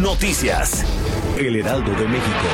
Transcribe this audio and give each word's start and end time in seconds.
Noticias. 0.00 0.84
El 1.36 1.56
Heraldo 1.56 1.90
de 1.92 2.08
México. 2.08 2.46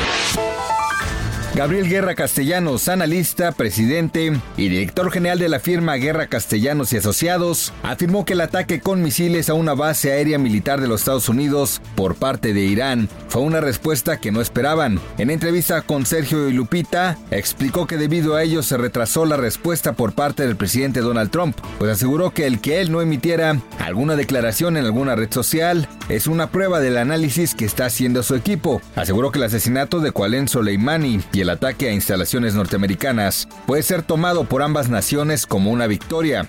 Gabriel 1.55 1.89
Guerra 1.89 2.15
Castellanos, 2.15 2.89
analista, 2.89 3.53
presidente 3.53 4.33
y 4.57 4.69
director 4.69 5.11
general 5.11 5.39
de 5.39 5.49
la 5.49 5.59
firma 5.59 5.95
Guerra 5.97 6.27
Castellanos 6.27 6.93
y 6.93 6.99
Asociados, 6.99 7.73
afirmó 7.83 8.25
que 8.25 8.35
el 8.35 8.43
ataque 8.43 8.81
con 8.81 9.03
misiles 9.03 9.49
a 9.49 9.55
una 9.55 9.75
base 9.75 10.13
aérea 10.13 10.39
militar 10.39 10.81
de 10.81 10.89
los 10.89 11.01
Estados 11.01 11.29
Unidos 11.29 11.81
por 11.97 12.15
parte 12.15 12.53
de 12.53 12.61
Irán 12.61 13.09
fue 13.29 13.43
una 13.43 13.61
respuesta 13.61 14.19
que 14.19 14.31
no 14.31 14.41
esperaban. 14.41 15.01
En 15.17 15.31
entrevista 15.31 15.83
con 15.83 16.07
Sergio 16.07 16.49
y 16.49 16.53
Lupita, 16.53 17.19
explicó 17.31 17.87
que 17.87 17.97
debido 17.97 18.37
a 18.37 18.43
ello 18.43 18.63
se 18.63 18.77
retrasó 18.77 19.27
la 19.27 19.37
respuesta 19.37 19.95
por 19.95 20.13
parte 20.13 20.45
del 20.45 20.57
presidente 20.57 21.01
Donald 21.01 21.31
Trump, 21.31 21.59
pues 21.79 21.91
aseguró 21.91 22.31
que 22.31 22.47
el 22.47 22.61
que 22.61 22.81
él 22.81 22.93
no 22.93 23.01
emitiera 23.01 23.59
alguna 23.79 24.17
declaración 24.17 24.77
en 24.77 24.85
alguna 24.85 25.17
red 25.17 25.33
social 25.33 25.89
es 26.09 26.27
una 26.27 26.51
prueba 26.51 26.81
del 26.81 26.97
análisis 26.97 27.55
que 27.55 27.65
está 27.65 27.87
haciendo 27.87 28.23
su 28.23 28.35
equipo. 28.35 28.81
Aseguró 28.97 29.31
que 29.31 29.39
el 29.39 29.45
asesinato 29.45 30.01
de 30.01 30.13
Qualen 30.13 30.49
Soleimani 30.49 31.21
y 31.33 31.41
el 31.41 31.51
ataque 31.51 31.89
a 31.89 31.93
instalaciones 31.93 32.55
norteamericanas 32.55 33.49
puede 33.67 33.83
ser 33.83 34.03
tomado 34.03 34.45
por 34.45 34.63
ambas 34.63 34.89
naciones 34.89 35.47
como 35.47 35.71
una 35.71 35.87
victoria. 35.87 36.49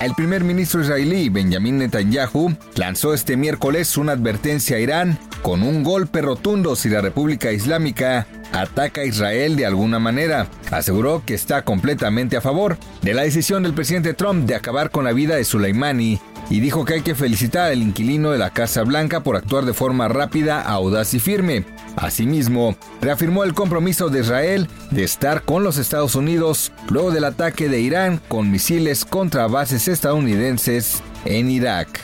El 0.00 0.14
primer 0.14 0.44
ministro 0.44 0.82
israelí, 0.82 1.30
Benjamin 1.30 1.78
Netanyahu, 1.78 2.54
lanzó 2.74 3.14
este 3.14 3.36
miércoles 3.36 3.96
una 3.96 4.12
advertencia 4.12 4.76
a 4.76 4.80
Irán 4.80 5.18
con 5.40 5.62
un 5.62 5.82
golpe 5.82 6.20
rotundo 6.20 6.76
si 6.76 6.90
la 6.90 7.00
República 7.00 7.50
Islámica 7.50 8.26
ataca 8.52 9.00
a 9.00 9.04
Israel 9.06 9.56
de 9.56 9.64
alguna 9.64 9.98
manera. 9.98 10.48
Aseguró 10.70 11.22
que 11.24 11.34
está 11.34 11.62
completamente 11.62 12.36
a 12.36 12.42
favor 12.42 12.76
de 13.00 13.14
la 13.14 13.22
decisión 13.22 13.62
del 13.62 13.72
presidente 13.72 14.12
Trump 14.12 14.46
de 14.46 14.54
acabar 14.54 14.90
con 14.90 15.04
la 15.04 15.12
vida 15.12 15.36
de 15.36 15.44
Soleimani 15.44 16.20
y 16.48 16.60
dijo 16.60 16.84
que 16.84 16.94
hay 16.94 17.02
que 17.02 17.14
felicitar 17.14 17.70
al 17.70 17.82
inquilino 17.82 18.30
de 18.30 18.38
la 18.38 18.50
Casa 18.50 18.82
Blanca 18.82 19.22
por 19.22 19.36
actuar 19.36 19.64
de 19.64 19.74
forma 19.74 20.08
rápida, 20.08 20.62
audaz 20.62 21.14
y 21.14 21.20
firme. 21.20 21.64
Asimismo, 21.96 22.76
reafirmó 23.00 23.44
el 23.44 23.54
compromiso 23.54 24.08
de 24.08 24.20
Israel 24.20 24.68
de 24.90 25.04
estar 25.04 25.42
con 25.42 25.64
los 25.64 25.78
Estados 25.78 26.14
Unidos 26.14 26.72
luego 26.88 27.10
del 27.10 27.24
ataque 27.24 27.68
de 27.68 27.80
Irán 27.80 28.20
con 28.28 28.50
misiles 28.50 29.04
contra 29.04 29.46
bases 29.46 29.88
estadounidenses 29.88 31.02
en 31.24 31.50
Irak. 31.50 32.00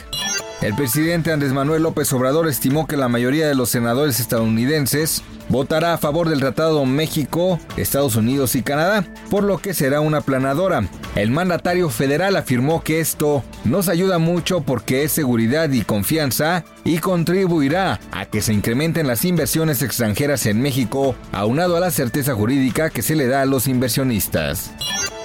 El 0.61 0.75
presidente 0.75 1.31
Andrés 1.31 1.51
Manuel 1.51 1.83
López 1.83 2.11
Obrador 2.13 2.47
estimó 2.47 2.87
que 2.87 2.95
la 2.95 3.09
mayoría 3.09 3.47
de 3.47 3.55
los 3.55 3.69
senadores 3.69 4.21
estadounidenses 4.21 5.21
votará 5.53 5.93
a 5.93 5.97
favor 5.99 6.29
del 6.29 6.39
Tratado 6.39 6.83
México, 6.83 7.59
Estados 7.77 8.15
Unidos 8.15 8.55
y 8.55 8.63
Canadá, 8.63 9.05
por 9.29 9.43
lo 9.43 9.59
que 9.59 9.75
será 9.75 10.01
una 10.01 10.21
planadora. 10.21 10.89
El 11.15 11.29
mandatario 11.29 11.91
federal 11.91 12.35
afirmó 12.35 12.81
que 12.81 12.99
esto 12.99 13.43
nos 13.63 13.87
ayuda 13.87 14.17
mucho 14.17 14.61
porque 14.61 15.03
es 15.03 15.11
seguridad 15.11 15.69
y 15.69 15.83
confianza 15.83 16.65
y 16.83 16.97
contribuirá 16.97 17.99
a 18.11 18.25
que 18.25 18.41
se 18.41 18.51
incrementen 18.51 19.05
las 19.05 19.23
inversiones 19.25 19.83
extranjeras 19.83 20.47
en 20.47 20.59
México, 20.59 21.15
aunado 21.31 21.77
a 21.77 21.79
la 21.79 21.91
certeza 21.91 22.33
jurídica 22.33 22.89
que 22.89 23.03
se 23.03 23.15
le 23.15 23.27
da 23.27 23.43
a 23.43 23.45
los 23.45 23.67
inversionistas. 23.67 24.71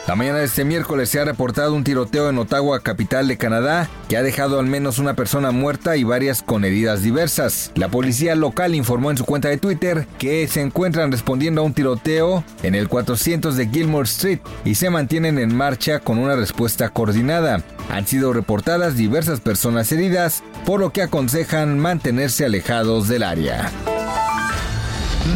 La 0.08 0.16
mañana 0.16 0.38
de 0.38 0.46
este 0.46 0.64
miércoles 0.64 1.10
se 1.10 1.20
ha 1.20 1.26
reportado 1.26 1.74
un 1.74 1.84
tiroteo 1.84 2.30
en 2.30 2.38
Ottawa, 2.38 2.80
capital 2.80 3.28
de 3.28 3.36
Canadá, 3.36 3.91
que 4.08 4.16
ha 4.16 4.22
dejado 4.22 4.58
al 4.58 4.64
menos 4.64 4.98
una 4.98 5.12
persona 5.12 5.50
muerta 5.50 5.98
y 5.98 6.02
varias 6.02 6.41
con 6.41 6.64
heridas 6.64 7.02
diversas. 7.02 7.72
La 7.74 7.91
policía 7.91 8.34
local 8.34 8.74
informó 8.74 9.10
en 9.10 9.18
su 9.18 9.26
cuenta 9.26 9.48
de 9.48 9.58
Twitter 9.58 10.06
que 10.18 10.48
se 10.48 10.62
encuentran 10.62 11.12
respondiendo 11.12 11.60
a 11.60 11.64
un 11.64 11.74
tiroteo 11.74 12.42
en 12.62 12.74
el 12.74 12.88
400 12.88 13.54
de 13.54 13.68
Gilmore 13.68 14.06
Street 14.06 14.38
y 14.64 14.76
se 14.76 14.88
mantienen 14.88 15.38
en 15.38 15.54
marcha 15.54 16.00
con 16.00 16.16
una 16.16 16.36
respuesta 16.36 16.88
coordinada. 16.88 17.62
Han 17.91 18.06
sido 18.06 18.32
reportadas 18.32 18.97
diversas 18.97 19.41
personas 19.41 19.92
heridas, 19.92 20.42
por 20.64 20.80
lo 20.80 20.91
que 20.91 21.02
aconsejan 21.02 21.78
mantenerse 21.78 22.47
alejados 22.47 23.08
del 23.08 23.24
área. 23.24 23.70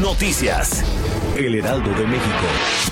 Noticias. 0.00 0.82
El 1.36 1.56
Heraldo 1.56 1.90
de 1.90 2.06
México. 2.06 2.91